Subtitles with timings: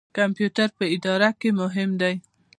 [0.17, 2.15] کمپیوټر په اداره کې مهم دی